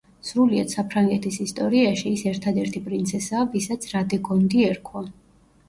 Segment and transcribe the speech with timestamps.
[0.27, 5.09] სრულიად საფრანგეთის ისტორიაში, ის ერთადერთი პრინცესაა, ვისაც რადეგონდი ერქვა.